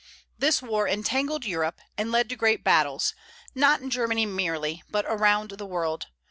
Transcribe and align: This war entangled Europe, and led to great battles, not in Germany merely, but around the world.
This 0.35 0.63
war 0.63 0.87
entangled 0.87 1.45
Europe, 1.45 1.79
and 1.95 2.11
led 2.11 2.27
to 2.29 2.35
great 2.35 2.63
battles, 2.63 3.13
not 3.53 3.81
in 3.81 3.91
Germany 3.91 4.25
merely, 4.25 4.81
but 4.89 5.05
around 5.07 5.51
the 5.51 5.65
world. 5.67 6.07